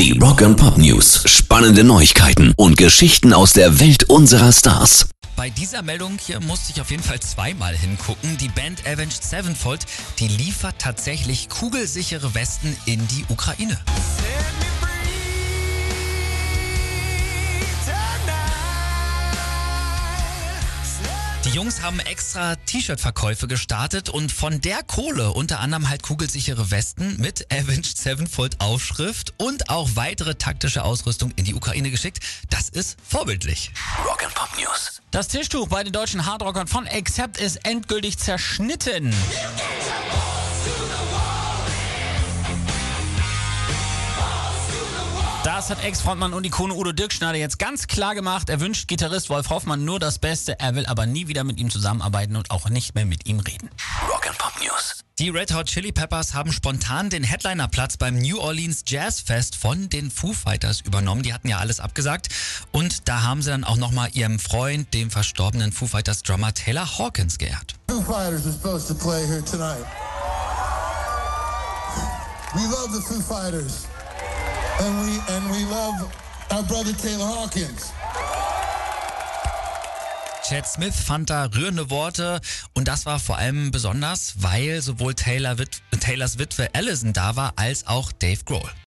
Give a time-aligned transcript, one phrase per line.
[0.00, 1.24] Die Rock and Pop News.
[1.26, 5.10] Spannende Neuigkeiten und Geschichten aus der Welt unserer Stars.
[5.36, 8.38] Bei dieser Meldung hier musste ich auf jeden Fall zweimal hingucken.
[8.38, 9.84] Die Band Avenged Sevenfold,
[10.18, 13.78] die liefert tatsächlich kugelsichere Westen in die Ukraine.
[21.50, 27.16] Die Jungs haben extra T-Shirt-Verkäufe gestartet und von der Kohle unter anderem halt kugelsichere Westen
[27.20, 32.20] mit Avenged Sevenfold Aufschrift und auch weitere taktische Ausrüstung in die Ukraine geschickt.
[32.50, 33.72] Das ist vorbildlich.
[34.04, 35.02] Rock and Pop News.
[35.10, 39.12] Das Tischtuch bei den deutschen Hardrockern von Accept ist endgültig zerschnitten.
[45.60, 48.48] Das hat Ex-Frontmann und Ikone Udo Dirkschneider jetzt ganz klar gemacht.
[48.48, 50.58] Er wünscht Gitarrist Wolf Hoffmann nur das Beste.
[50.58, 53.68] Er will aber nie wieder mit ihm zusammenarbeiten und auch nicht mehr mit ihm reden.
[54.10, 55.04] Rock and Pop News.
[55.18, 59.90] Die Red Hot Chili Peppers haben spontan den Headlinerplatz beim New Orleans Jazz Fest von
[59.90, 61.22] den Foo Fighters übernommen.
[61.22, 62.30] Die hatten ja alles abgesagt.
[62.72, 66.98] Und da haben sie dann auch nochmal ihrem Freund, dem verstorbenen Foo Fighters Drummer Taylor
[66.98, 67.74] Hawkins geehrt.
[67.90, 69.84] Foo Fighters are supposed to play here tonight.
[72.54, 73.84] We love the Foo Fighters.
[74.80, 76.08] And we and we love
[76.50, 77.92] our brother Taylor Hawkins.
[80.48, 82.40] Chad Smith fand da rührende Worte
[82.72, 87.52] und das war vor allem besonders, weil sowohl Taylor Wit Taylors Witwe Allison da war,
[87.56, 88.70] als auch Dave Grohl.